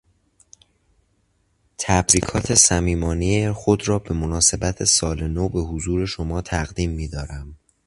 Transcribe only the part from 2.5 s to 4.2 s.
صمیمانهٔ خود را به